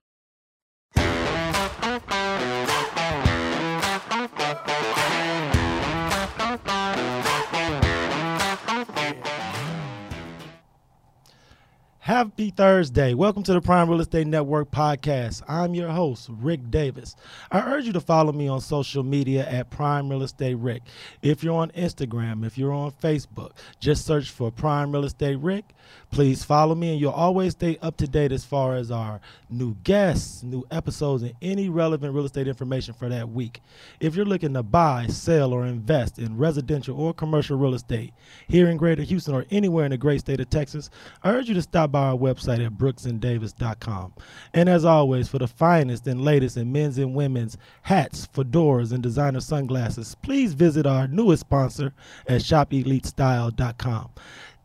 [12.08, 13.12] Happy Thursday.
[13.12, 15.42] Welcome to the Prime Real Estate Network podcast.
[15.46, 17.14] I'm your host, Rick Davis.
[17.52, 20.84] I urge you to follow me on social media at Prime Real Estate Rick.
[21.20, 25.66] If you're on Instagram, if you're on Facebook, just search for Prime Real Estate Rick.
[26.10, 29.74] Please follow me, and you'll always stay up to date as far as our new
[29.84, 33.60] guests, new episodes, and any relevant real estate information for that week.
[34.00, 38.14] If you're looking to buy, sell, or invest in residential or commercial real estate
[38.48, 40.88] here in Greater Houston or anywhere in the great state of Texas,
[41.22, 44.14] I urge you to stop by our website at brooksanddavis.com.
[44.54, 49.02] And as always, for the finest and latest in men's and women's hats, fedoras, and
[49.02, 51.92] designer sunglasses, please visit our newest sponsor
[52.26, 54.10] at shopelitestyle.com.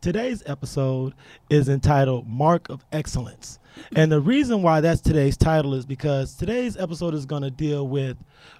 [0.00, 1.14] Today's episode
[1.48, 3.58] is entitled Mark of Excellence.
[3.96, 7.88] And the reason why that's today's title is because today's episode is going to deal
[7.88, 8.16] with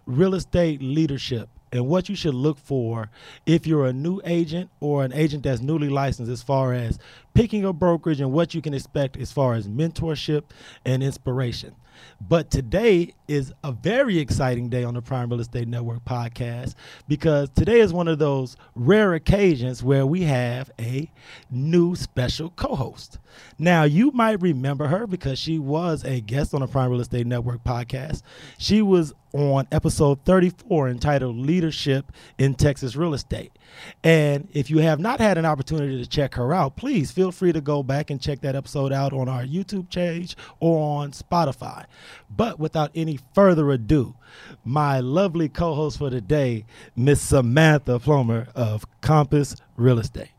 [0.07, 3.11] real estate leadership and what you should look for
[3.47, 6.99] if you're a new agent or an agent that's newly licensed as far as
[7.35, 10.45] picking a brokerage and what you can expect as far as mentorship
[10.85, 11.75] and inspiration.
[12.21, 16.75] But today is a very exciting day on the Prime Real Estate Network podcast
[17.09, 21.11] because today is one of those rare occasions where we have a
[21.51, 23.19] new special co host.
[23.59, 27.27] Now, you might remember her because she was a guest on the Prime Real Estate
[27.27, 28.23] Network podcast.
[28.59, 33.53] She was on episode 34 entitled Leadership in Texas Real Estate.
[34.05, 37.53] And if you have not had an opportunity to check her out, please feel free
[37.53, 41.84] to go back and check that episode out on our YouTube page or on Spotify.
[42.35, 44.15] But without any further ado,
[44.65, 46.65] my lovely co host for today,
[46.97, 50.31] Miss Samantha Plomer of Compass Real Estate.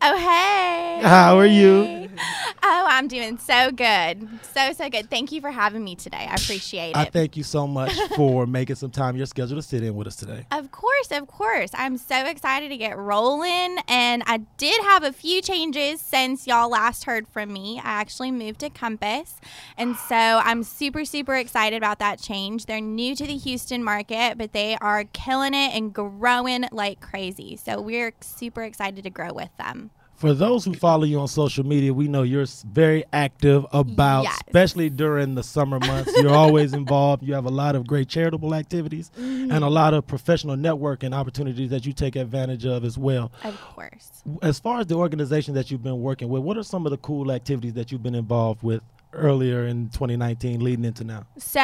[0.00, 1.00] Oh, hey.
[1.02, 2.03] How are you?
[2.18, 4.28] Oh, I'm doing so good.
[4.54, 5.10] So, so good.
[5.10, 6.26] Thank you for having me today.
[6.30, 6.96] I appreciate it.
[6.96, 10.06] I thank you so much for making some time your schedule to sit in with
[10.06, 10.46] us today.
[10.50, 11.70] Of course, of course.
[11.74, 13.78] I'm so excited to get rolling.
[13.88, 17.78] And I did have a few changes since y'all last heard from me.
[17.78, 19.36] I actually moved to Compass.
[19.76, 22.66] And so I'm super, super excited about that change.
[22.66, 27.56] They're new to the Houston market, but they are killing it and growing like crazy.
[27.56, 29.90] So we're super excited to grow with them.
[30.16, 34.40] For those who follow you on social media, we know you're very active about, Yes.
[34.46, 36.12] especially during the summer months.
[36.16, 37.22] You're always involved.
[37.22, 39.50] You have a lot of great charitable activities mm-hmm.
[39.50, 43.32] and a lot of professional networking opportunities that you take advantage of as well.
[43.42, 44.22] Of course.
[44.40, 46.98] As far as the organization that you've been working with, what are some of the
[46.98, 48.82] cool activities that you've been involved with
[49.14, 51.26] earlier in 2019 leading into now?
[51.38, 51.60] So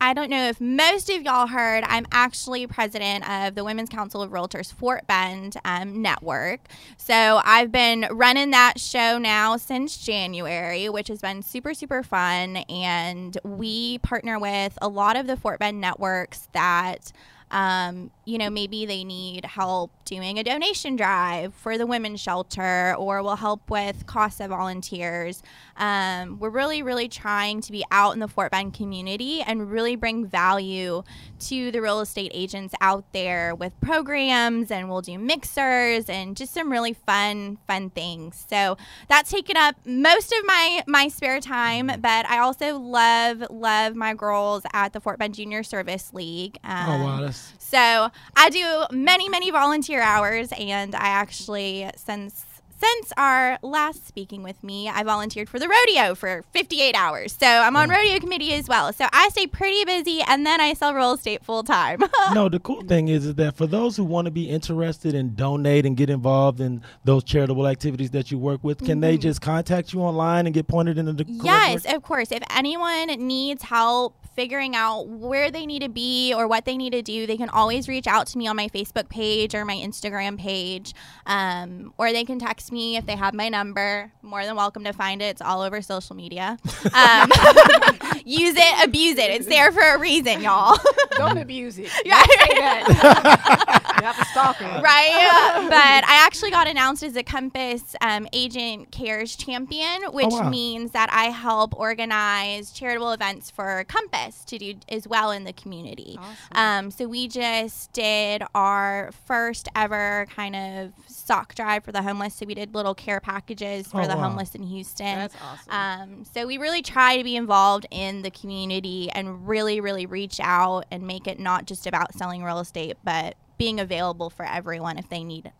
[0.00, 4.22] I don't know if most of y'all heard, I'm actually president of the Women's Council
[4.22, 6.60] of Realtors Fort Bend um, Network.
[6.96, 12.58] So I've been running that show now since January, which has been super, super fun.
[12.68, 17.12] And we partner with a lot of the Fort Bend networks that.
[17.50, 22.94] Um, you know, maybe they need help doing a donation drive for the women's shelter,
[22.98, 25.42] or will help with of volunteers.
[25.78, 29.96] Um, we're really, really trying to be out in the Fort Bend community and really
[29.96, 31.04] bring value
[31.40, 36.52] to the real estate agents out there with programs, and we'll do mixers and just
[36.52, 38.44] some really fun, fun things.
[38.50, 38.76] So
[39.08, 44.12] that's taken up most of my my spare time, but I also love, love my
[44.12, 46.58] girls at the Fort Bend Junior Service League.
[46.64, 47.20] Um, oh, wow.
[47.22, 52.44] That's, so I do many, many volunteer hours, and I actually since
[52.78, 57.32] since our last speaking with me, I volunteered for the rodeo for 58 hours.
[57.32, 57.94] So I'm on oh.
[57.94, 58.92] rodeo committee as well.
[58.92, 62.00] So I stay pretty busy, and then I sell real estate full time.
[62.32, 65.34] no, the cool thing is, is that for those who want to be interested in
[65.34, 69.22] donate and get involved in those charitable activities that you work with, can they mm-hmm.
[69.22, 72.30] just contact you online and get pointed into the Yes, of course.
[72.30, 76.92] If anyone needs help figuring out where they need to be or what they need
[76.92, 79.74] to do, they can always reach out to me on my Facebook page or my
[79.74, 80.94] Instagram page,
[81.26, 84.12] um, or they can text me if they have my number.
[84.22, 85.24] More than welcome to find it.
[85.24, 86.56] It's all over social media.
[86.94, 87.28] Um,
[88.24, 89.28] use it, abuse it.
[89.32, 90.78] It's there for a reason, y'all.
[91.16, 91.90] Don't abuse it.
[92.04, 92.22] Yeah.
[92.22, 93.94] Don't say that.
[93.98, 94.68] you have to stalking.
[94.82, 95.66] right?
[95.68, 100.48] but I actually got announced as a Compass um, Agent Cares Champion, which Oh, wow.
[100.50, 105.52] means that I help organize charitable events for Compass to do as well in the
[105.52, 106.18] community.
[106.52, 112.34] Um, so we just did our first ever kind of sock drive for the homeless.
[112.34, 114.28] So we did little care packages for Oh, the wow.
[114.28, 115.18] homeless in Houston.
[115.18, 115.72] That's awesome.
[115.72, 120.40] Um, so we really try to be involved in the community and really, really reach
[120.40, 124.98] out and make it not just about selling real estate, but being available for everyone
[124.98, 125.50] if they need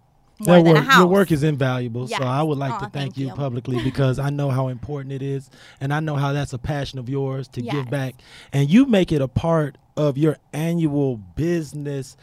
[0.40, 0.98] more That than work, a house.
[0.98, 2.18] Your work is invaluable, Yes.
[2.18, 3.34] so I would like Aw, to thank, oh, thank you, you.
[3.34, 5.50] publicly because I know how important it is,
[5.80, 8.14] and I know how that's a passion of yours to give back,
[8.52, 12.16] and you make it a part of your annual business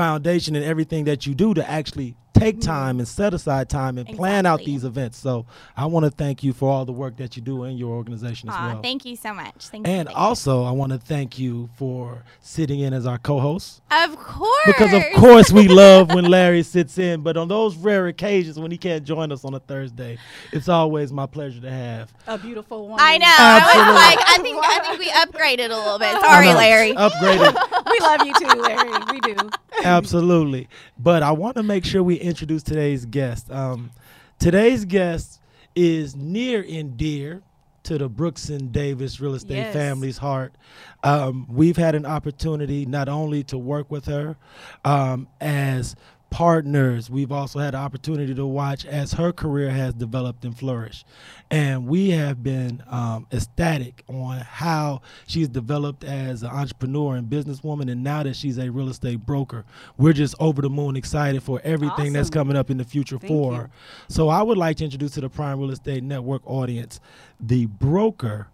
[0.00, 4.08] foundation and everything that you do to actually take time and set aside time and
[4.16, 4.66] plan out Mm-hmm.
[4.70, 5.18] These events.
[5.18, 7.90] So I want to thank you for all the work that you do in your
[7.92, 8.82] organization as Aw, well.
[8.82, 9.68] thank you so much.
[9.68, 10.14] Thank and you.
[10.14, 14.92] also, I want to thank you for sitting in as our co-host of course, because
[14.92, 18.76] of course we love when Larry sits in, but on those rare occasions when he
[18.78, 20.18] can't join us on a Thursday,
[20.52, 22.12] it's always my pleasure to have.
[22.26, 23.00] a beautiful one.
[23.00, 23.26] I know.
[23.38, 23.82] Absolutely.
[23.82, 26.20] I was like, I think I think we upgraded a little bit.
[26.20, 26.92] Sorry, Larry.
[26.94, 28.90] Upgraded, we love you too, Larry.
[29.10, 29.36] We do.
[29.84, 30.68] absolutely.
[30.98, 33.50] But I want to make sure we introduce today's guest.
[33.50, 33.90] Um,
[34.38, 35.40] today's guest
[35.74, 37.42] is near and dear
[37.84, 39.72] to the Brooks and Davis real estate Yes.
[39.72, 40.54] family's heart.
[41.02, 44.36] Um, we've had an opportunity not only to work with her
[44.84, 45.96] um, as
[46.30, 51.04] partners, we've also had the opportunity to watch as her career has developed and flourished.
[51.50, 57.90] And we have been um, ecstatic on how she's developed as an entrepreneur and businesswoman.
[57.90, 59.64] And now that she's a real estate broker,
[59.98, 63.28] we're just over the moon excited for everything that's coming up in the future Thank
[63.32, 63.58] for you.
[63.58, 63.70] her.
[64.08, 67.00] So I would like to introduce to the Prime Real Estate Network audience
[67.40, 68.48] the broker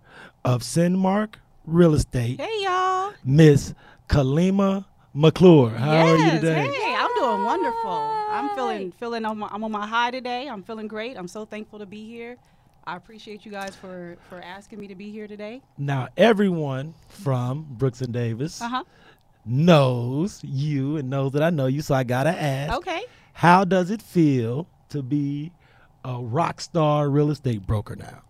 [0.45, 1.35] of Synmark
[1.67, 3.13] Real Estate, Hey y'all.
[3.25, 3.75] Miss
[4.09, 5.71] Kalima McClure.
[5.71, 6.55] How are you Yes, today?
[6.73, 6.86] Hey,
[7.37, 7.91] I'm wonderful.
[8.31, 10.49] I'm feeling feeling on my, I'm on my high today.
[10.49, 11.19] I'm feeling great.
[11.19, 12.39] I'm so thankful to be here.
[12.87, 15.61] I appreciate you guys for for asking me to be here today.
[15.77, 18.85] Now, everyone from Brooks and Davis Uh huh.
[19.45, 22.73] knows you and knows that I know you, so I gotta ask.
[22.79, 23.03] Okay.
[23.35, 25.53] How does it feel to be
[26.05, 28.23] a rock star real estate broker now?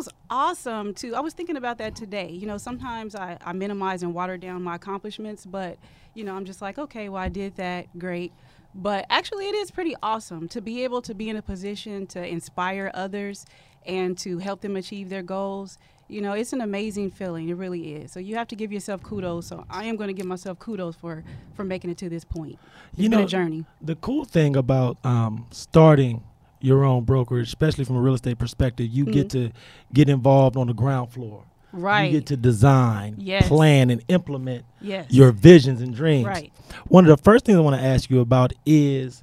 [0.00, 1.14] Feels awesome to.
[1.14, 2.30] I was thinking about that today.
[2.30, 5.76] You know, sometimes I, I minimize and water down my accomplishments, but
[6.14, 8.32] you know, I'm just like, okay, well, I did that, great.
[8.74, 12.26] But actually, it is pretty awesome to be able to be in a position to
[12.26, 13.44] inspire others
[13.84, 15.76] and to help them achieve their goals.
[16.08, 17.50] You know, it's an amazing feeling.
[17.50, 18.10] It really is.
[18.10, 19.48] So you have to give yourself kudos.
[19.48, 22.58] So I am going to give myself kudos for for making it to this point.
[22.92, 23.66] It's You know, a journey.
[23.82, 26.24] The cool thing about um, starting
[26.60, 29.50] your own brokerage, especially from a real estate perspective, you get to
[29.92, 31.44] get involved on the ground floor.
[31.68, 31.80] Mm-hmm.
[31.80, 32.04] Right.
[32.12, 33.46] You get to design, Yes.
[33.48, 35.06] plan, and implement Yes.
[35.10, 36.26] your visions and dreams.
[36.26, 36.52] Right.
[36.88, 39.22] One of the first things I want to ask you about is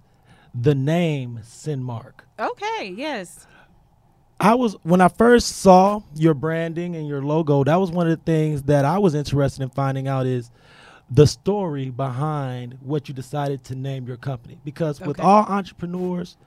[0.60, 2.22] the name Synmark.
[2.40, 2.94] Okay.
[2.96, 3.46] Yes.
[4.40, 8.18] I was when I first saw your branding and your logo, that was one of
[8.18, 10.52] the things that I was interested in finding out is
[11.10, 14.60] the story behind what you decided to name your company.
[14.64, 16.38] Because with all entrepreneurs,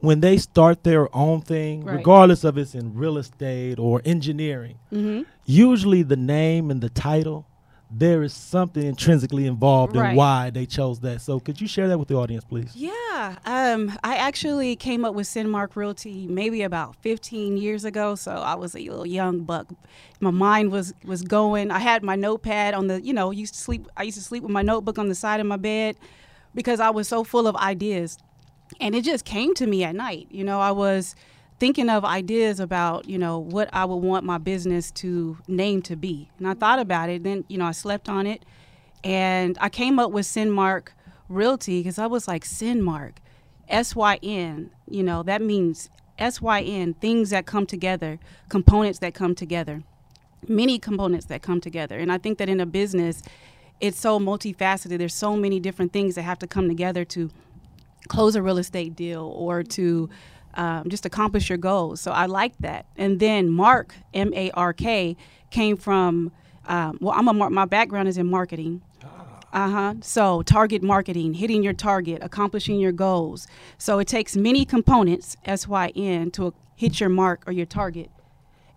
[0.00, 1.96] when they start their own thing, Right.
[1.96, 5.22] regardless of it's in real estate or engineering, Mm-hmm.
[5.44, 7.46] usually the name and the title,
[7.90, 11.22] there is something intrinsically involved in why they chose that.
[11.22, 12.72] So could you share that with the audience, please?
[12.76, 18.14] Yeah, um, I actually came up with Synmark Realty maybe about 15 years ago.
[18.14, 19.68] So I was a little young buck.
[20.20, 21.70] My mind was was going.
[21.70, 23.88] I had my notepad on the, you know, used to sleep.
[23.96, 25.96] I used to sleep with my notebook on the side of my bed
[26.54, 28.18] because I was so full of ideas,
[28.80, 30.28] and it just came to me at night.
[30.30, 31.14] You know, I was
[31.58, 35.96] thinking of ideas about you know what I would want my business to name to
[35.96, 37.24] be, and I thought about it.
[37.24, 38.44] Then you know I slept on it,
[39.04, 40.88] and I came up with Synmark
[41.28, 43.14] Realty because I was like Synmark,
[43.68, 44.70] S Y N.
[44.88, 48.18] You know that means S Y N things that come together,
[48.48, 49.82] components that come together,
[50.46, 51.98] many components that come together.
[51.98, 53.22] And I think that in a business,
[53.80, 54.98] it's so multifaceted.
[54.98, 57.30] There's so many different things that have to come together to
[58.08, 60.08] close a real estate deal or to
[60.54, 62.00] um, just accomplish your goals.
[62.00, 62.86] So I like that.
[62.96, 65.16] And then Mark, M A R K,
[65.50, 66.32] came from,
[66.66, 68.82] um, well, I'm a, my background is in marketing.
[69.50, 69.94] Uh huh.
[70.02, 73.46] So, target marketing, hitting your target, accomplishing your goals.
[73.78, 78.10] So, it takes many components, S Y N, to hit your mark or your target.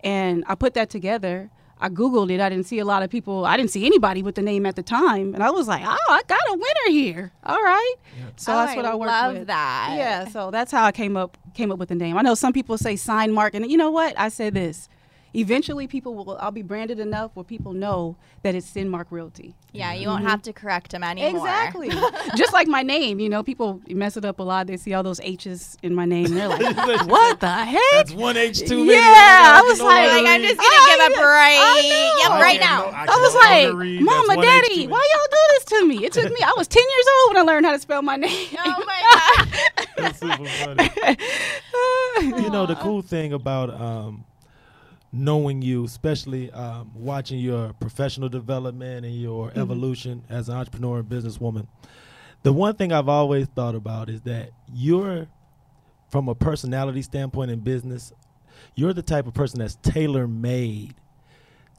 [0.02, 1.50] And I put that together.
[1.82, 2.40] I Googled it.
[2.40, 3.44] I didn't see a lot of people.
[3.44, 5.34] I didn't see anybody with the name at the time.
[5.34, 7.32] And I was like, oh, I got a winner here.
[7.44, 7.96] All right.
[8.36, 9.48] So, that's what I worked love with.
[9.48, 9.96] that.
[9.98, 12.18] Yeah, so that's how I came up came up with the name.
[12.18, 14.18] I know some people say sign mark, and you know what?
[14.18, 14.88] I say this:
[15.34, 19.56] eventually people will I'll be branded enough where people know that it's Synmark Realty.
[19.74, 21.48] Yeah, you won't have to correct them anymore.
[21.48, 21.90] Exactly.
[22.36, 24.68] Just like my name, you know, people mess it up a lot.
[24.68, 26.34] They see all those H's in my name.
[26.36, 26.60] They're like,
[27.08, 29.00] "What the heck?" That's one H too Yeah.
[29.00, 31.60] I was You know like- Like, I'm just gonna I give a know, break.
[31.62, 32.34] I know.
[32.34, 32.82] Yep, right now.
[32.82, 34.02] know- I can was like, read.
[34.02, 36.40] "Mama, That's one H Daddy, why y'all do this to me?" It took me.
[36.44, 38.48] I was ten years old when I learned how to spell my name.
[38.60, 39.02] Oh my
[39.38, 39.48] god.
[39.98, 42.42] That's super funny.
[42.44, 44.26] you know the cool thing about um,
[45.14, 49.60] knowing you, especially um, watching your professional development and your Mm-hmm.
[49.60, 51.68] evolution as an entrepreneur and businesswoman.
[52.44, 55.28] The one thing I've always thought about is that you're,
[56.10, 58.14] from a personality standpoint in business,
[58.76, 60.96] you're the type of person that's tailor made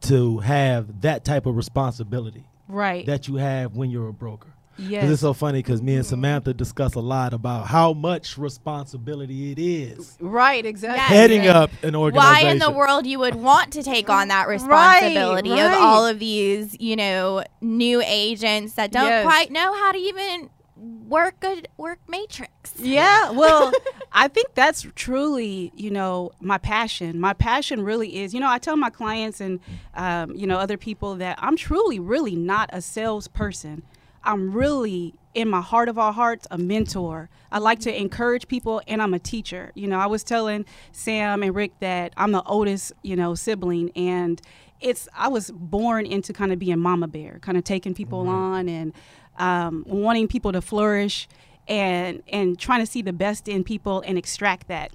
[0.02, 3.06] to have that type of responsibility right.
[3.06, 4.52] that you have when you're a broker.
[4.76, 5.10] Because yes.
[5.10, 9.58] it's so funny because me and Samantha discuss a lot about how much responsibility it
[9.58, 10.64] is right.
[10.64, 10.98] Exactly.
[10.98, 11.08] Yes.
[11.08, 12.14] heading up an organization.
[12.14, 12.50] Why organization.
[12.50, 15.66] in the world you would want to take on that responsibility right.
[15.66, 19.24] of all of these, you know, new agents that don't Yes.
[19.24, 22.74] quite know how to even work a work matrix.
[22.78, 23.72] Yeah, well,
[24.12, 27.20] I think that's truly, you know, my passion.
[27.20, 29.60] My passion really is, you know, I tell my clients and,
[29.94, 33.82] um, you know, other people that I'm truly, really not a salesperson.
[34.24, 37.28] I'm really, in my heart of all hearts, a mentor.
[37.50, 39.72] I like to encourage people, and I'm a teacher.
[39.74, 43.90] You know, I was telling Sam and Rick that I'm the oldest, you know, sibling,
[43.96, 44.40] and
[44.80, 48.68] it's I was born into kind of being mama bear, kind of taking people on
[48.68, 48.92] and
[49.38, 51.28] um, wanting people to flourish
[51.68, 54.92] and and trying to see the best in people and extract that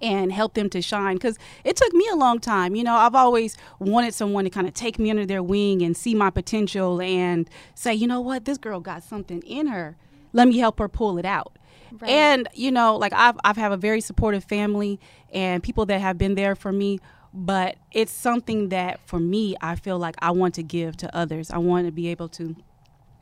[0.00, 2.74] and help them to shine because it took me a long time.
[2.74, 5.96] You know i've always wanted someone to kind of take me under their wing and
[5.96, 8.44] see my potential and say you know what?
[8.44, 9.96] This girl got something in her.
[10.32, 11.58] Let me help her pull it out.
[12.00, 12.10] Right.
[12.10, 14.98] and you know like i've i've have a very supportive family
[15.30, 16.98] and people that have been there for me
[17.34, 21.50] but it's something that for me i feel like i want to give to others.
[21.50, 22.56] I want to be able to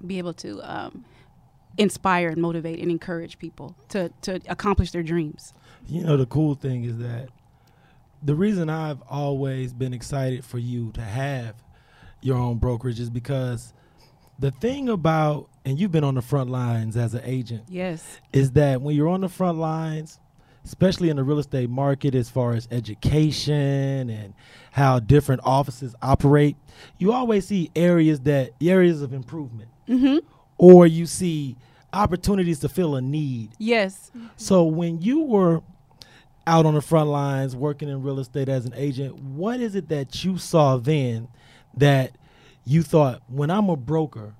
[0.07, 1.05] be able to um,
[1.79, 5.53] inspire and motivate and encourage people to to accomplish their dreams
[5.87, 7.29] You know, the cool thing is that
[8.23, 11.55] the reason I've always been excited for you to have
[12.21, 13.73] your own brokerage is because
[14.39, 18.53] the thing about, and you've been on the front lines as an agent, yes is
[18.53, 20.19] that when you're on the front lines,
[20.65, 24.35] especially in the real estate market, as far as education and
[24.73, 26.57] how different offices operate,
[26.99, 30.19] you always see areas that areas of improvement, mm-hmm.
[30.59, 31.57] or you see
[31.93, 33.51] opportunities to fill a need.
[33.59, 35.63] yes So when you were
[36.47, 39.89] out on the front lines working in real estate as an agent, what is it
[39.89, 41.29] that you saw then
[41.77, 42.13] that
[42.65, 44.35] you thought when I'm a broker,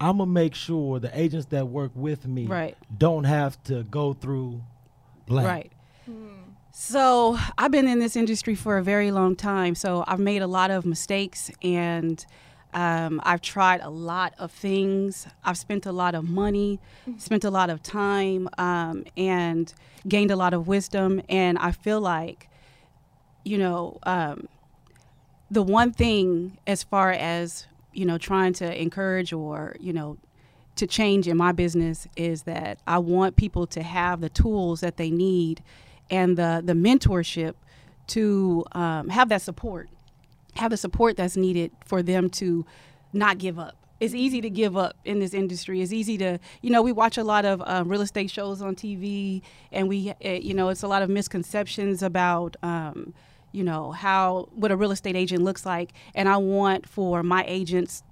[0.00, 2.76] I'm gonna make sure the agents that work with me Right.
[2.96, 4.62] don't have to go through
[5.26, 5.46] blank.
[5.48, 5.72] Right.
[6.72, 9.74] So I've been in this industry for a very long time.
[9.74, 12.24] So I've made a lot of mistakes and
[12.74, 15.26] um, I've tried a lot of things.
[15.44, 16.80] I've spent a lot of money,
[17.18, 19.72] spent a lot of time, um, and
[20.06, 21.22] gained a lot of wisdom.
[21.28, 22.48] And I feel like,
[23.44, 24.48] you know, um,
[25.50, 30.18] the one thing as far as, you know, trying to encourage or, you know,
[30.76, 34.96] to change in my business is that I want people to have the tools that
[34.96, 35.62] they need
[36.10, 37.54] and the the mentorship
[38.08, 39.88] to um, have that support,
[40.58, 42.66] have the support that's needed for them to
[43.12, 43.76] not give up.
[44.00, 45.80] It's easy to give up in this industry.
[45.80, 48.76] It's easy to, you know, we watch a lot of um, real estate shows on
[48.76, 53.12] TV, and we, uh, you know, it's a lot of misconceptions about, um,
[53.50, 55.92] you know, how what a real estate agent looks like.
[56.14, 58.04] And I want for my agents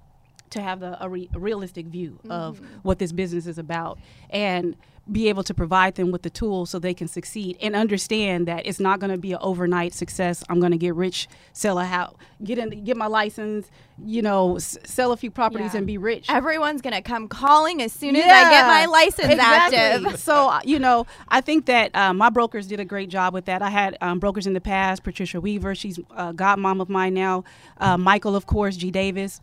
[0.49, 3.99] to have the, a, re, a realistic view of what this business is about
[4.29, 4.75] and
[5.11, 8.65] be able to provide them with the tools so they can succeed and understand that
[8.65, 10.43] it's not going to be an overnight success.
[10.49, 13.69] I'm going to get rich, sell a house, get in, get my license,
[14.03, 15.77] you know, s- sell a few properties Yeah.
[15.79, 16.29] and be rich.
[16.29, 19.77] Everyone's gonna come calling as soon as I get my license exactly.
[19.77, 20.19] active.
[20.27, 23.45] So uh, you know, I think that uh, my brokers did a great job with
[23.45, 23.61] that.
[23.61, 27.43] I had um, brokers in the past, Patricia Weaver, she's a godmom of mine now.
[27.79, 28.91] Uh, Michael, of course, G.
[28.91, 29.39] Davis,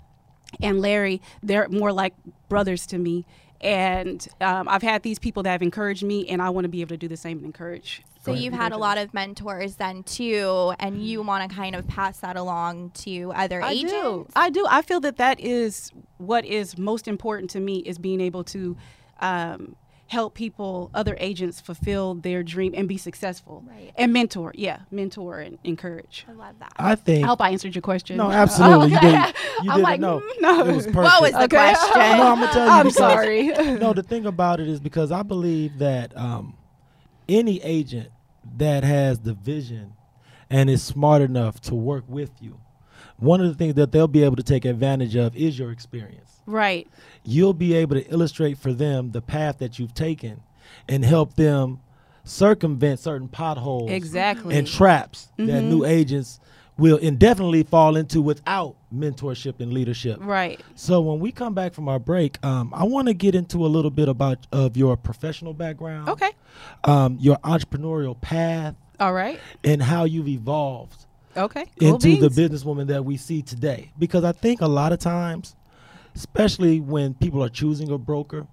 [0.63, 1.21] and Larry.
[1.43, 2.15] They're more like
[2.49, 3.25] brothers to me.
[3.65, 6.83] And um, I've had these people that have encouraged me, and I want to be
[6.83, 8.03] able to do the same and encourage.
[8.23, 11.87] So you've had a lot of mentors then too, and you want to kind of
[11.87, 13.93] pass that along to other agents.
[13.93, 14.03] I agents.
[14.03, 14.27] do.
[14.37, 14.67] I do.
[14.69, 18.77] I feel that that is what is most important to me is being able to
[19.21, 23.65] um, help people, other agents, fulfill their dream and be successful.
[23.67, 23.93] Right.
[23.97, 24.53] And mentor.
[24.55, 26.27] Yeah, mentor and encourage.
[26.29, 26.73] I love that.
[26.77, 28.17] I think I hope I answered your question.
[28.19, 28.93] no, absolutely.
[28.93, 29.15] You did.
[29.63, 30.23] You I'm did like, no.
[30.41, 30.67] no.
[30.67, 30.97] It was perfect.
[31.05, 31.57] What was the Okay.
[31.57, 32.01] question?
[32.19, 32.73] No, I'm gonna tell you.
[32.73, 33.47] I'm because- sorry.
[33.79, 36.57] no, the thing about it is because I believe that um,
[37.29, 38.11] any agent
[38.59, 39.95] that has the vision
[40.51, 42.61] and is smart enough to work with you,
[43.19, 46.41] one of the things that they'll be able to take advantage of is your experience.
[46.47, 46.89] Right.
[47.25, 50.41] You'll be able to illustrate for them the path that you've taken
[50.89, 51.81] and help them
[52.25, 54.57] circumvent certain potholes Exactly.
[54.57, 55.69] and traps that Mhm.
[55.69, 56.41] new agents
[56.77, 60.19] will indefinitely fall into without mentorship and leadership.
[60.21, 60.61] right.
[60.75, 63.69] So when we come back from our break, um, I want to get into a
[63.69, 66.31] little bit about of your professional background, Okay.
[66.85, 69.39] um, your entrepreneurial path, All right.
[69.63, 71.05] and how you've evolved
[71.37, 71.67] Okay.
[71.79, 73.93] Cool into the businesswoman that we see today.
[73.99, 75.55] Because I think a lot of times,
[76.15, 78.47] especially when people are choosing a broker,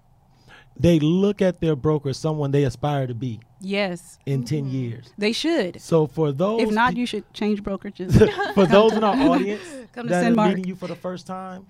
[0.78, 4.18] they look at their broker as someone they aspire to be Yes.
[4.26, 4.70] in 10 mm-hmm.
[4.70, 5.14] years.
[5.18, 5.80] They should.
[5.82, 8.14] So for those If not, pe- you should change brokerages.
[8.54, 9.62] for those in our audience
[9.94, 11.68] Come to that San are meeting you for the first time,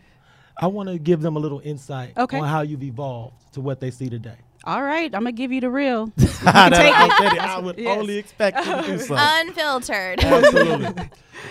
[0.57, 2.37] I want to give them a little insight Okay.
[2.39, 4.37] on how you've evolved to what they see today.
[4.63, 5.05] All right.
[5.13, 6.11] I'm gonna give you the real.
[6.43, 7.97] That take I, it, I would Yes.
[7.99, 9.15] only expect you to do so.
[9.17, 10.23] Unfiltered.
[10.23, 11.09] Absolutely.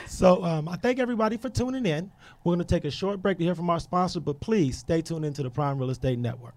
[0.09, 2.11] So um, I thank everybody for tuning in.
[2.45, 5.01] We're going to take a short break to hear from our sponsor, but please stay
[5.01, 6.55] tuned into the Prime Real Estate Network.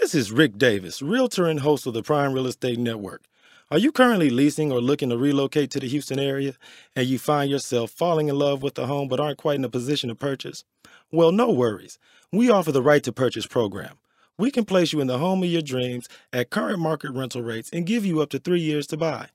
[0.00, 3.24] This is Rick Davis, realtor and host of the Prime Real Estate Network.
[3.70, 6.54] Are you currently leasing or looking to relocate to the Houston area
[6.96, 9.68] and you find yourself falling in love with the home but aren't quite in a
[9.70, 10.64] position to purchase?
[11.10, 11.98] Well, no worries.
[12.32, 13.98] We offer the right to purchase program.
[14.38, 17.70] We can place you in the home of your dreams at current market rental rates
[17.72, 19.28] and give you up to three years to buy.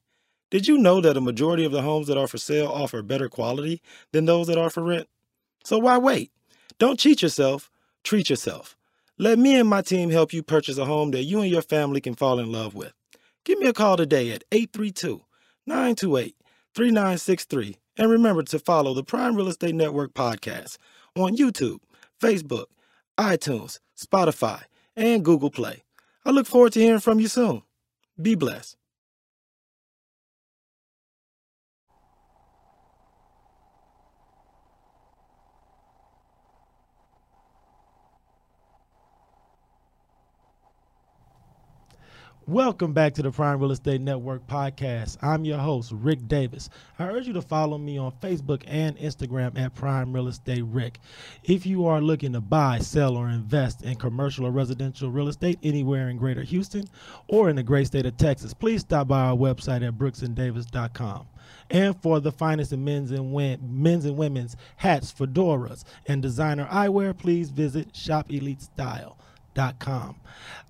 [0.49, 3.29] Did you know that a majority of the homes that are for sale offer better
[3.29, 5.07] quality than those that are for rent?
[5.63, 6.31] So why wait?
[6.79, 7.69] Don't cheat yourself,
[8.03, 8.77] treat yourself.
[9.17, 11.99] Let me and my team help you purchase a home that you and your family
[11.99, 12.93] can fall in love with.
[13.43, 15.21] Give me a call today at 832
[15.65, 16.35] 928
[16.75, 20.77] 3963 and remember to follow the Prime Real Estate Network podcast
[21.15, 21.79] on YouTube,
[22.21, 22.65] Facebook,
[23.17, 24.61] iTunes, Spotify,
[24.97, 25.83] and Google Play.
[26.25, 27.61] I look forward to hearing from you soon.
[28.21, 28.75] Be blessed.
[42.47, 45.17] Welcome back to the Prime Real Estate Network podcast.
[45.21, 46.69] I'm your host, Rick Davis.
[46.97, 51.01] I urge you to follow me on Facebook and Instagram at Prime Real Estate Rick.
[51.43, 55.59] If you are looking to buy, sell, or invest in commercial or residential real estate
[55.61, 56.85] anywhere in Greater Houston
[57.27, 61.27] or in the great state of Texas, please stop by our website at brooksanddavis.com.
[61.69, 66.65] And for the finest in men's and wen- men's and women's hats, fedoras, and designer
[66.67, 70.15] eyewear, please visit shopelitestyle.com.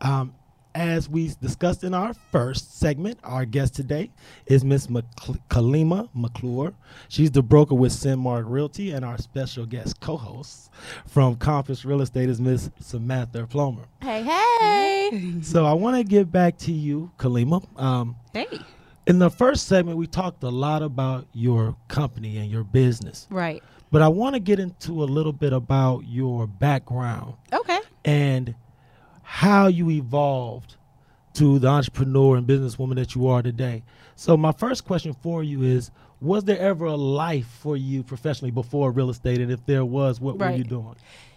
[0.02, 0.34] Um,
[0.78, 4.12] as we discussed in our first segment, our guest today
[4.46, 5.06] is Miss Mc-
[5.50, 6.72] Kalima McClure.
[7.10, 10.70] She's the broker with Synmark Realty, and our special guest co-host
[11.08, 13.86] from Compass Real Estate is Miss Samantha Plomer.
[14.04, 15.42] hey, hey.
[15.42, 17.66] So I want to get back to you, Kalima.
[17.82, 18.46] Um, Hey.
[19.08, 23.64] in the first segment, we talked a lot about your company and your business, Right.
[23.90, 27.80] but I want to get into a little bit about your background Okay.
[28.06, 28.54] and
[29.30, 30.78] how you evolved
[31.34, 33.84] to the entrepreneur and businesswoman that you are today.
[34.16, 38.52] So my first question for you is was there ever a life for you professionally
[38.52, 40.96] before real estate and if there was what were you doing?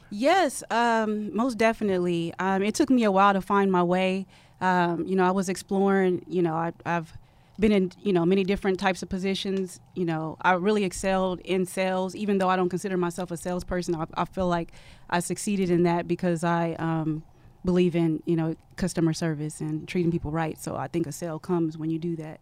[0.09, 2.33] Yes, um, most definitely.
[2.39, 4.25] Um, it took me a while to find my way.
[4.61, 6.25] Um, you know, I was exploring.
[6.29, 7.13] You know, I, I've
[7.59, 9.81] been in you know many different types of positions.
[9.97, 13.97] You know, I really excelled in sales, even though I don't consider myself a salesperson.
[13.97, 14.71] I, I feel like
[15.11, 17.25] I succeeded in that because I um,
[17.65, 20.59] believe in you know customer service and treating people right.
[20.59, 22.41] So I think a sale comes when you do that.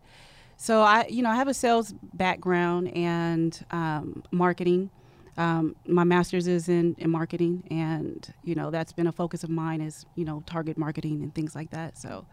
[0.57, 4.91] So I, you know, I have a sales background and um, marketing.
[5.37, 9.51] Um, my master's is in, in marketing, and you know that's been a focus of
[9.51, 11.97] mine is you know target marketing and things like that.
[11.97, 12.27] So,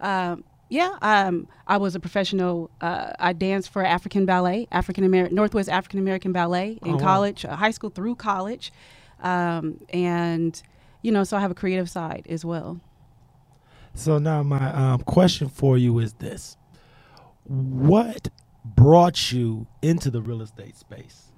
[0.00, 2.70] um, yeah, um, I was a professional.
[2.80, 7.02] Uh, I danced for African ballet, African American Northwest African American Ballet in Oh, wow.
[7.02, 8.70] college, uh, high school through college,
[9.20, 10.62] um, and
[11.02, 12.80] you know so I have a creative side as well.
[13.94, 16.56] So now my um, question for you is this:
[17.46, 18.28] What
[18.64, 21.32] brought you into the real estate space?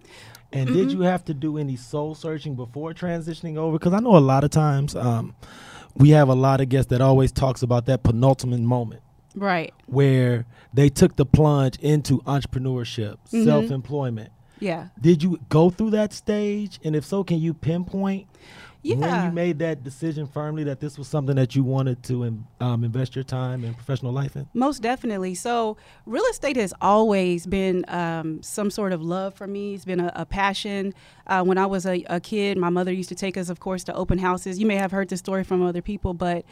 [0.52, 0.92] And did Mhm.
[0.94, 3.78] you have to do any soul searching before transitioning over?
[3.78, 5.34] Because I know a lot of times um,
[5.94, 9.02] we have a lot of guests that always talks about that penultimate moment
[9.36, 9.72] Right.
[9.86, 13.44] where they took the plunge into entrepreneurship, Mhm.
[13.44, 14.30] self-employment.
[14.58, 14.88] Yeah.
[15.00, 16.80] Did you go through that stage?
[16.84, 18.26] And if so, can you pinpoint
[18.82, 22.44] when you made that decision firmly that this was something that you wanted to in,
[22.60, 24.48] um, invest your time and professional life in?
[24.54, 25.34] Most definitely.
[25.34, 29.74] So, real estate has always been um, some sort of love for me.
[29.74, 30.94] It's been a, a passion.
[31.26, 33.84] Uh, when I was a, a kid, my mother used to take us, of course,
[33.84, 34.58] to open houses.
[34.58, 36.44] You may have heard this story from other people, but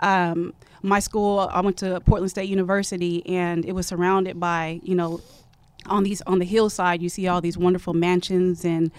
[0.00, 4.94] um, my school, I went to Portland State University, and it was surrounded by, you
[4.94, 5.20] know,
[5.86, 8.90] on these on the hillside, you see all these wonderful mansions and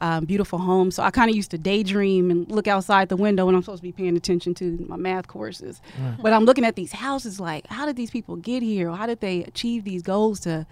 [0.00, 0.94] um, beautiful homes.
[0.94, 3.80] So I kind of used to daydream and look outside the window when I'm supposed
[3.80, 5.80] to be paying attention to my math courses.
[6.22, 8.90] But I'm looking at these houses like, how did these people get here?
[8.90, 10.66] How did they achieve these goals to,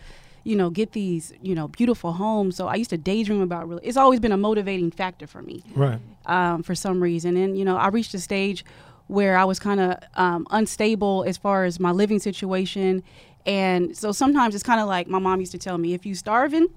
[0.45, 2.57] you know, get these, you know, beautiful homes?
[2.57, 3.81] So I used to daydream about real.
[3.83, 5.99] It's always been a motivating factor for me Right.
[6.27, 7.37] um, for some reason.
[7.37, 8.65] And, you know, I reached a stage
[9.09, 13.03] where I was kind of um, unstable as far as my living situation.
[13.45, 16.15] And so sometimes it's kind of like my mom used to tell me if you
[16.15, 16.69] starving,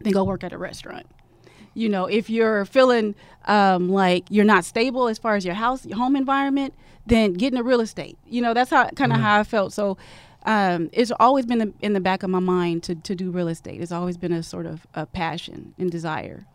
[0.00, 1.06] then go work at a restaurant.
[1.74, 3.14] You know, if you're feeling
[3.46, 6.74] um, like you're not stable as far as your house, your home environment,
[7.06, 8.16] then get into real estate.
[8.28, 9.72] You know, that's how kind of how I felt.
[9.72, 9.96] So
[10.44, 13.48] um, it's always been in- in the back of my mind to, to do real
[13.48, 13.80] estate.
[13.80, 16.46] It's always been a sort of a passion and desire.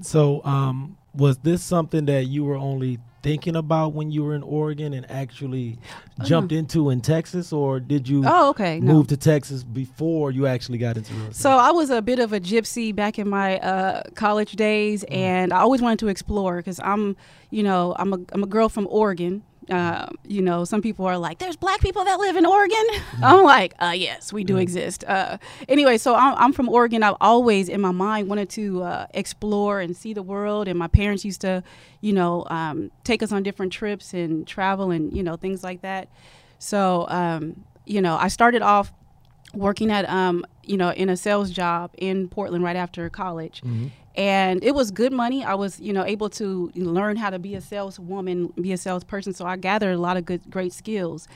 [0.00, 4.42] So, um, was this something that you were only thinking about when you were in
[4.44, 5.78] Oregon and actually
[6.22, 8.78] jumped into in Texas, or did you Oh, okay.
[8.78, 8.92] No.
[8.92, 11.12] move to Texas before you actually got into?
[11.32, 15.52] So I was a bit of a gypsy back in my uh, college days, and
[15.52, 17.16] I always wanted to explore because I'm,
[17.50, 19.42] you know, I'm a I'm a girl from Oregon.
[19.70, 22.84] Uh, you know, some people are like, "There's black people that live in Oregon."
[23.22, 27.02] I'm like, uh, "Yes, we do exist." Uh, anyway, so I'm, I'm from Oregon.
[27.02, 30.88] I've always, in my mind, wanted to uh, explore and see the world, and my
[30.88, 31.62] parents used to,
[32.00, 35.82] you know, um, take us on different trips and travel and you know things like
[35.82, 36.08] that.
[36.58, 38.92] So, um, you know, I started off
[39.54, 43.62] working at um, you know in a sales job in Portland right after college.
[44.16, 45.44] And it was good money.
[45.44, 49.32] I was, you know, able to learn how to be a saleswoman, be a salesperson.
[49.34, 51.26] So I gathered a lot of good, great skills.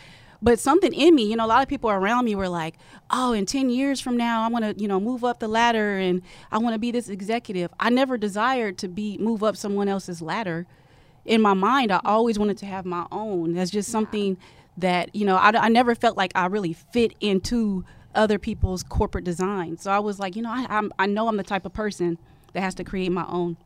[0.41, 2.77] But something in me, you know, a lot of people around me were like,
[3.11, 5.99] "Oh, in ten years from now, I want to, you know, move up the ladder,
[5.99, 9.89] and I want to be this executive." I never desired to be move up someone
[9.89, 10.67] else's ladder.
[11.25, 13.55] In my mind, I always wanted to have my own.
[13.55, 14.37] That's just something
[14.77, 19.25] that you know I, I never felt like I really fit into other people's corporate
[19.25, 19.77] design.
[19.77, 22.17] So I was like, you know, I, I'm, I know I'm the type of person
[22.53, 23.57] that has to create my own,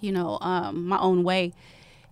[0.00, 1.52] you know, um, my own way.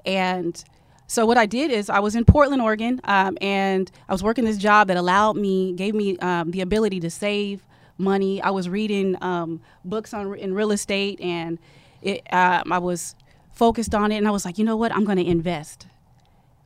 [0.05, 0.62] And
[1.07, 4.44] so what I did is I was in Portland, Oregon, um, and I was working
[4.44, 7.66] this job that allowed me, gave me um, the ability to save
[7.99, 8.40] money.
[8.40, 11.59] I was reading um, books on in real estate, and
[12.01, 13.14] it, um, I was
[13.53, 14.16] focused on it.
[14.16, 14.92] And I was like, you know what?
[14.92, 15.87] I'm going to invest.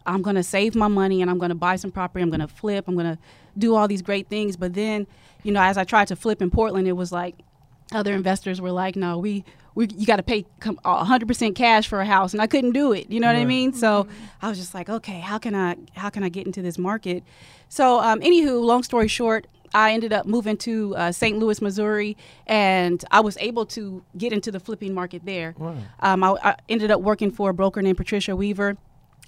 [0.06, 2.22] I'm going to save my money and I'm going to buy some property.
[2.22, 2.84] I'm going to flip.
[2.86, 3.18] I'm going to
[3.56, 4.56] do all these great things.
[4.56, 5.06] But then,
[5.42, 7.36] you know, as I tried to flip in Portland, it was like
[7.92, 9.44] other investors were like, no, we,
[9.74, 12.32] we you got to pay com- 100% cash for a house.
[12.32, 13.10] And I couldn't do it.
[13.10, 13.72] You know what I mean?
[13.72, 14.06] So
[14.40, 17.22] I was just like, okay, how can I, how can I get into this market?
[17.68, 21.36] So, um, anywho, long story short, I ended up moving to uh, St.
[21.36, 22.16] Louis, Missouri,
[22.46, 25.54] and I was able to get into the flipping market there.
[25.58, 25.76] Wow.
[25.98, 28.76] Um, I, I ended up working for a broker named Patricia Weaver.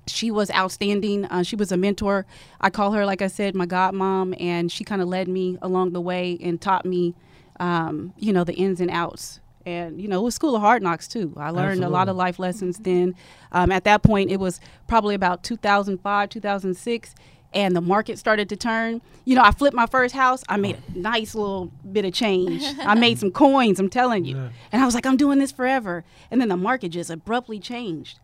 [0.06, 1.24] She was outstanding.
[1.24, 2.26] Uh, she was a mentor.
[2.60, 5.92] I call her, like I said, my godmom, and she kind of led me along
[5.92, 7.16] the way and taught me,
[7.60, 9.40] um, you know, the ins and outs.
[9.64, 11.34] And you know, it was School of Hard Knocks too.
[11.36, 13.16] I learned a lot of life lessons then.
[13.50, 17.14] Um, at that point, it was probably about 2005, 2006,
[17.52, 19.02] and the market started to turn.
[19.24, 20.44] You know, I flipped my first house.
[20.48, 22.62] I made a nice little bit of change.
[22.78, 23.80] I made some coins.
[23.80, 24.36] I'm telling you.
[24.36, 24.48] Yeah.
[24.70, 26.04] And I was like, I'm doing this forever.
[26.30, 28.20] And then the market just abruptly changed.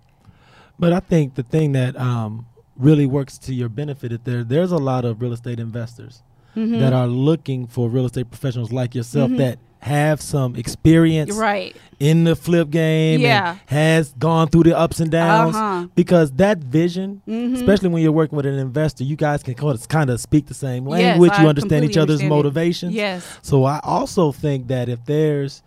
[0.79, 4.45] But I think the thing that um, really works to your benefit is there.
[4.45, 6.23] There's a lot of real estate investors
[6.57, 6.81] Mm-hmm.
[6.81, 11.75] that are looking for real estate professionals like yourself that have some experience Right.
[11.99, 13.53] in the flip game Yeah.
[13.53, 15.87] and has gone through the ups and downs Uh-huh.
[15.97, 17.55] because that vision Mhm.
[17.55, 20.85] especially when you're working with an investor you guys can kind of speak the same
[20.87, 22.37] language Yes, language I you understand each other's understand it.
[22.37, 23.39] motivations Yes.
[23.43, 25.63] so i also think that if there's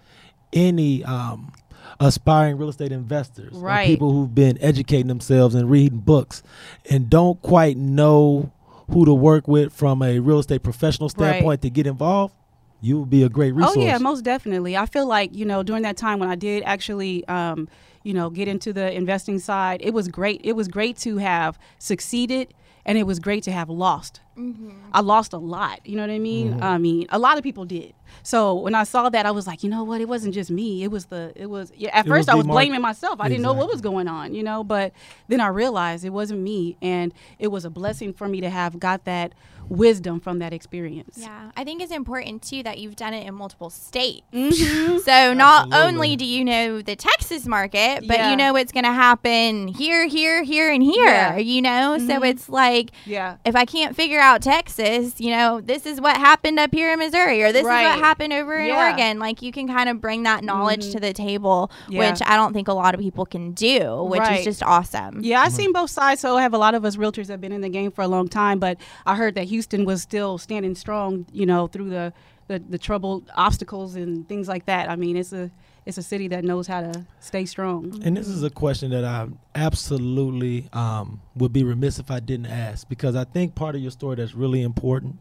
[0.54, 1.52] any um,
[2.00, 3.88] aspiring real estate investors or Right.
[3.88, 6.44] people who've been educating themselves and reading books
[6.90, 8.52] and don't quite know
[8.92, 11.12] who to work with from a real estate professional Right.
[11.36, 12.36] standpoint to get involved
[12.82, 14.78] you would be a great resource Oh yeah, most definitely.
[14.78, 17.68] I feel like you know during that time when I did actually, um,
[18.04, 20.42] you know, get into the investing side, it was great.
[20.44, 22.54] It was great to have succeeded,
[22.86, 24.70] and it was great to have lost mm-hmm.
[24.94, 25.86] I lost a lot.
[25.86, 26.62] You know what I mean?
[26.62, 27.94] I mean, a lot of people did.
[28.24, 30.02] So when I saw that, I was like, you know what?
[30.02, 30.84] It wasn't just me.
[30.84, 31.34] It was the.
[31.36, 31.72] It was.
[31.76, 31.90] Yeah.
[31.94, 33.20] At It first, was I the was mar- blaming myself.
[33.20, 34.34] I didn't know what was going on.
[34.34, 34.94] You know, but
[35.28, 38.80] then I realized it wasn't me, and it was a blessing for me to have
[38.80, 39.34] got that
[39.70, 41.18] wisdom from that experience.
[41.22, 44.26] Yeah, I think it's important too that you've done it in multiple states.
[44.34, 45.00] Mhm.
[45.02, 45.78] So not Absolutely.
[45.96, 48.30] only do you know the Texas market, but Yeah.
[48.32, 51.06] you know what's going to happen here, here, here, and here.
[51.06, 51.38] Yeah.
[51.38, 52.30] You know, so Mhm.
[52.30, 53.36] it's like Yeah.
[53.46, 57.00] if I can't figure out Texas, you know, this is what happened up here in
[57.00, 58.78] Missouri, or this is what happened over in Yeah.
[58.88, 59.20] Oregon.
[59.20, 60.92] Like you can kind of bring that knowledge Mhm.
[60.94, 62.10] to the table, Yeah.
[62.12, 64.40] which I don't think a lot of people can do, which Right.
[64.40, 65.20] is just awesome.
[65.24, 66.22] Yeah, I've seen both sides.
[66.22, 68.08] So I have a lot of us realtors have been in the game for a
[68.08, 72.12] long time, but I heard that Houston was still standing strong, you know, through the,
[72.48, 74.90] the, the troubled obstacles and things like that.
[74.90, 75.50] I mean, it's a
[75.86, 78.02] it's a city that knows how to stay strong.
[78.04, 82.48] And this is a question that I absolutely um, would be remiss if I didn't
[82.48, 85.20] ask because I think part of your story that's really important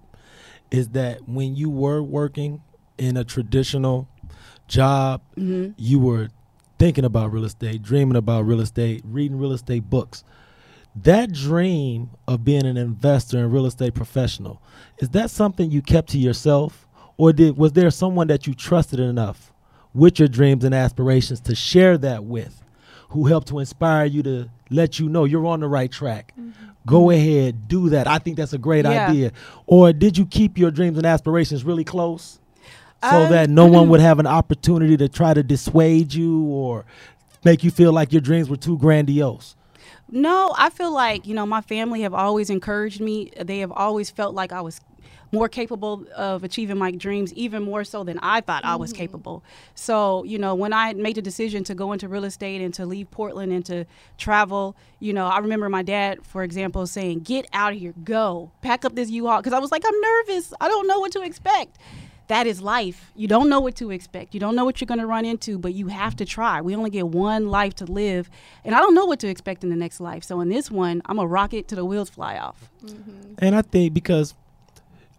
[0.70, 2.62] is that when you were working
[2.96, 4.08] in a traditional
[4.66, 6.30] job, hmm you were
[6.78, 10.24] thinking about real estate, dreaming about real estate, reading real estate books.
[11.02, 14.62] That dream of being an investor and real estate professional,
[14.98, 16.86] is that something you kept to yourself?
[17.16, 19.52] Or did was there someone that you trusted enough
[19.92, 22.62] with your dreams and aspirations to share that with,
[23.10, 26.32] who helped to inspire you to let you know you're on the right track?
[26.86, 28.06] Go ahead, do that.
[28.06, 29.06] I think that's a great Yeah.
[29.08, 29.32] idea.
[29.66, 32.38] Or did you keep your dreams and aspirations really close?
[33.10, 36.86] so Um, that no one would have an opportunity to try to dissuade you or
[37.44, 39.56] make you feel like your dreams were too grandiose.
[40.14, 43.32] No, I feel like, you know, my family have always encouraged me.
[43.36, 44.80] They have always felt like I was
[45.32, 48.96] more capable of achieving my dreams, even more so than I thought I was mm.
[48.98, 49.42] capable.
[49.74, 52.86] So, you know, when I made the decision to go into real estate and to
[52.86, 57.48] leave Portland and to travel, you know, I remember my dad, for example, saying, Get
[57.52, 59.38] out of here, go, pack up this U Haul.
[59.38, 60.54] Because I was like, I'm nervous.
[60.60, 61.76] I don't know what to expect.
[62.28, 63.12] That is life.
[63.14, 64.32] You don't know what to expect.
[64.32, 66.60] You don't know what you're going to run into, but you have to try.
[66.62, 68.30] We only get one life to live,
[68.64, 70.24] and I don't know what to expect in the next life.
[70.24, 72.70] So in this one, I'm a rocket to the wheels fly off.
[73.38, 74.34] And I think because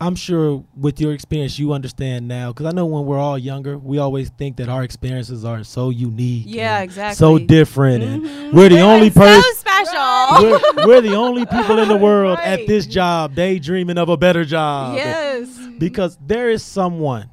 [0.02, 2.52] I'm sure with your experience, you understand now.
[2.52, 5.90] Because I know when we're all younger, we always think that our experiences are so
[5.92, 6.44] unique.
[6.48, 7.16] Yeah, exactly.
[7.16, 8.04] So different.
[8.04, 8.28] Mhm.
[8.46, 9.54] And we're the only so person.
[9.56, 10.42] special.
[10.42, 14.44] We're, we're the only people in the world at this job daydreaming of a better
[14.44, 14.96] job.
[14.96, 15.60] yes.
[15.80, 17.30] Because there is someone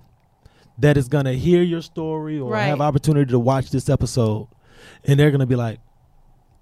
[0.79, 2.63] that is going to hear your story or Right.
[2.65, 4.49] have opportunity to watch this episode
[5.05, 5.79] and they're going to be like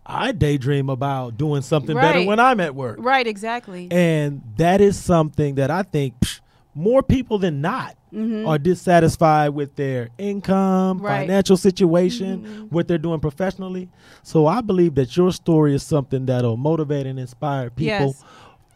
[0.04, 3.26] i daydream about doing something better when i'm at work Right.
[3.26, 3.88] Exactly.
[3.90, 6.40] and that is something that i think psh,
[6.74, 8.44] more people than not Mhm.
[8.48, 11.20] are dissatisfied with their income Right.
[11.20, 13.88] financial situation what they're doing professionally
[14.24, 18.24] so i believe that your story is something that'll motivate and inspire people Yes.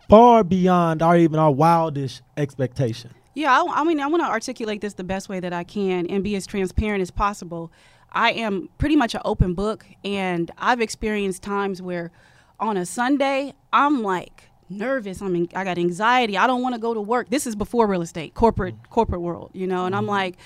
[0.08, 4.80] Far beyond our even our wildest expectation Yeah, I, I mean, I want to articulate
[4.80, 7.72] this the best way that I can and be as transparent as possible.
[8.12, 12.12] I am pretty much an open book, and I've experienced times where
[12.60, 15.20] on a Sunday, I'm like nervous.
[15.20, 16.38] I mean, I got anxiety.
[16.38, 17.28] I don't want to go to work.
[17.28, 20.10] This is before real estate, corporate, corporate world, you know, and I'm mm-hmm.
[20.10, 20.36] like,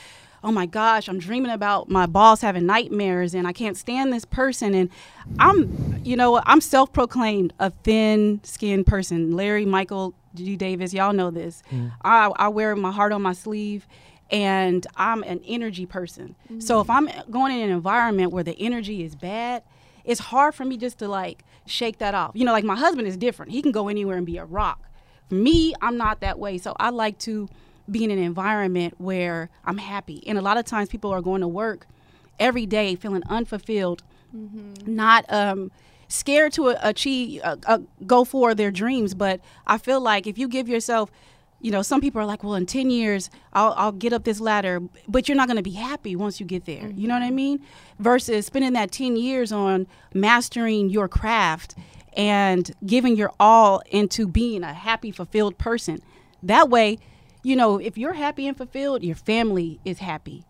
[0.43, 4.25] oh my gosh, I'm dreaming about my boss having nightmares and I can't stand this
[4.25, 4.75] person.
[4.75, 4.91] And
[5.39, 9.33] I'm, you know, I'm self proclaimed a thin skinned person.
[9.33, 10.57] Larry, Michael, G.
[10.57, 11.63] Davis, y'all know this.
[11.71, 11.93] Mm.
[12.05, 13.87] I, I wear my heart on my sleeve
[14.31, 16.37] and I'm an energy person.
[16.53, 16.63] Mm.
[16.63, 19.63] So if I'm going in an environment where the energy is bad,
[20.05, 22.33] it's hard for me just to like shake that off.
[22.35, 23.53] You know, like my husband is different.
[23.53, 24.81] He can go anywhere and be a rock.
[25.29, 26.59] For me, I'm not that way.
[26.59, 27.49] So I like to
[27.91, 30.27] be in an environment where I'm happy.
[30.27, 31.87] And a lot of times people are going to work
[32.39, 34.03] every day feeling unfulfilled,
[34.87, 35.71] not um,
[36.09, 39.15] scared to achieve, uh, uh, go for their dreams.
[39.15, 41.11] But I feel like if you give yourself,
[41.61, 44.41] you know, some people are like, well, in 10 years, I'll, I'll get up this
[44.41, 46.89] ladder, but you're not going to be happy once you get there.
[46.91, 47.61] You know what I mean?
[47.99, 51.75] Versus spending that 10 years on mastering your craft
[52.13, 56.01] and giving your all into being a happy, fulfilled person.
[56.43, 56.99] That way,
[57.43, 60.45] you know, if you're happy and fulfilled, your family is happy.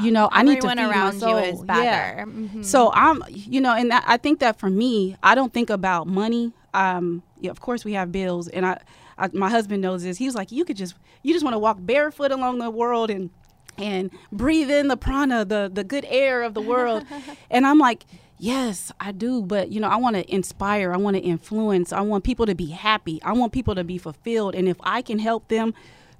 [0.00, 1.82] You know, I need to Everyone feed my around you is better.
[1.84, 2.24] Yeah.
[2.24, 2.64] Mhm.
[2.64, 6.52] So I'm, you know, and I think that for me, I don't think about money.
[6.72, 8.80] Um, yeah, of course we have bills, and I,
[9.18, 10.16] I, my husband knows this.
[10.16, 13.10] He was like, you could just, you just want to walk barefoot along the world
[13.10, 13.28] and
[13.76, 17.04] and breathe in the prana, the the good air of the world.
[17.50, 18.06] and I'm like,
[18.38, 22.00] yes, I do, but you know, I want to inspire, I want to influence, I
[22.00, 25.18] want people to be happy, I want people to be fulfilled, and if I can
[25.18, 25.74] help them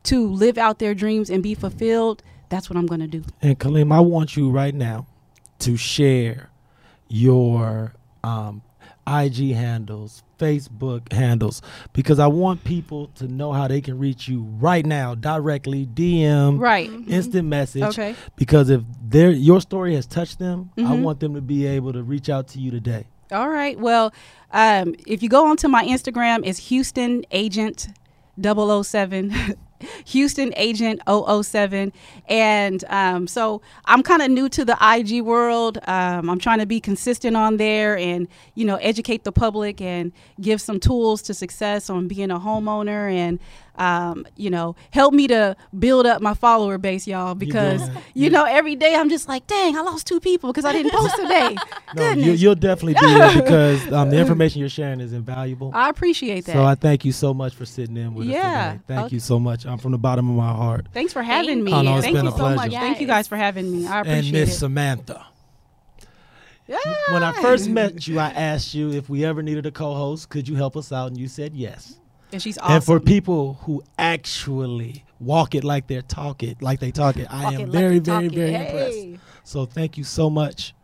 [0.05, 3.25] to live out their dreams and be fulfilled, that's what I'm going to do.
[3.43, 5.07] And Kaleem, I want you right now
[5.61, 6.51] to share
[7.09, 8.63] your um,
[9.07, 11.63] IG handles, Facebook handles,
[11.93, 16.59] because I want people to know how they can reach you right now, directly, DM,
[16.59, 16.91] Right.
[17.07, 17.83] instant message.
[17.83, 18.15] Okay.
[18.37, 21.03] Because if their your story has touched them, I Mhm.
[21.03, 23.05] want them to be able to reach out to you today.
[23.33, 23.79] All right.
[23.79, 24.13] Well,
[24.53, 27.89] um, if you go onto my Instagram, it's Houston Agent
[28.41, 29.33] 007.
[30.07, 31.93] Houston Agent 007.
[32.29, 35.79] And um, so I'm kind of new to the IG world.
[35.87, 40.13] Um, I'm trying to be consistent on there and, you know, educate the public and
[40.41, 43.39] give some tools to success on being a homeowner and,
[43.77, 48.03] um, you know, help me to build up my follower base, y'all, because, that.
[48.15, 50.93] you know, every day I'm just like, dang, I lost two people because I didn't
[50.95, 51.57] post today.
[51.95, 55.71] No, you, you'll definitely do it because um, the information you're sharing is invaluable.
[55.75, 56.53] I appreciate that.
[56.53, 58.39] So I thank you so much for sitting in with Yeah.
[58.41, 58.85] us today.
[58.87, 59.15] Thank Okay.
[59.15, 59.67] you so much.
[59.67, 60.87] I'm from the bottom of my heart.
[60.93, 61.73] Thanks for having Thank me.
[61.73, 62.57] Oh, no, Thank been you a so pleasure.
[62.57, 62.73] much.
[62.73, 63.87] Thank you guys for having me.
[63.87, 64.59] I appreciate And Miss it.
[64.59, 65.27] Samantha.
[66.67, 66.79] Yeah.
[67.11, 70.49] When I first met you, I asked you if we ever needed a co-host, could
[70.49, 71.09] you help us out?
[71.09, 71.99] And you said yes.
[72.33, 72.73] And she's awesome.
[72.77, 77.27] And for people who actually walk it like they're talk it, like they talk it,
[77.31, 78.67] I Walk am it like very, very, very Hey.
[79.13, 79.25] impressed.
[79.45, 80.75] So thank you so much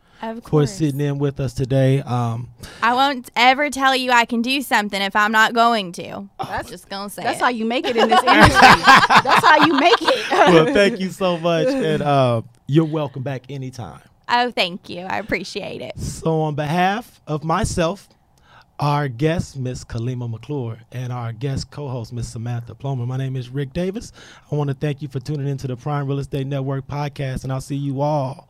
[0.45, 2.03] for sitting in with us today.
[2.03, 2.51] Um,
[2.83, 6.29] I won't ever tell you I can do something if I'm not going to.
[6.39, 7.43] That's just gonna say That's it.
[7.43, 8.61] how you make it in this industry.
[8.61, 10.31] That's how you make it.
[10.31, 14.01] well, thank you so much, and uh, you're welcome back anytime.
[14.29, 15.01] oh, thank you.
[15.07, 15.99] I appreciate it.
[15.99, 18.07] So, on behalf of myself,
[18.81, 23.37] our guest, Miss Kalima McClure, and our guest co host, Miss Samantha Plomer, my name
[23.37, 24.11] is Rick Davis.
[24.51, 27.53] I want to thank you for tuning into the Prime Real Estate Network podcast, and
[27.53, 28.49] I'll see you all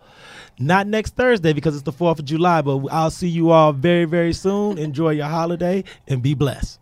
[0.61, 4.05] not next Thursday because it's the 4th of July, but I'll see you all very,
[4.05, 4.79] very soon.
[4.79, 6.79] Enjoy your holiday and be blessed.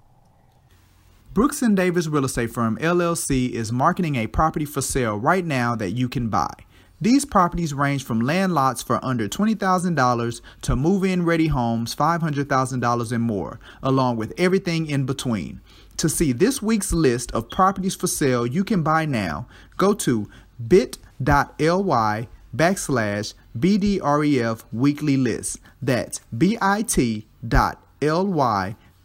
[1.32, 5.74] Brooks and Davis Real Estate Firm LLC is marketing a property for sale right now
[5.74, 6.52] that you can buy.
[7.00, 13.12] These properties range from land lots for under $20,000 to move in ready homes $500,000
[13.12, 15.61] and more, along with everything in between.
[15.98, 20.28] To see this week's list of properties for sale you can buy now, go to
[20.66, 25.58] bit.ly backslash BDREF weekly list.
[25.80, 27.16] That's bit.ly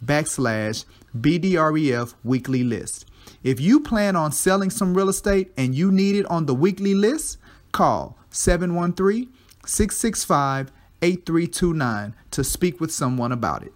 [0.03, 0.85] backslash
[1.19, 3.05] BDREF weekly list.
[3.43, 6.93] If you plan on selling some real estate and you need it on the weekly
[6.93, 7.37] list,
[7.73, 9.29] call 713
[9.65, 13.73] 665 8329 to speak with someone about it.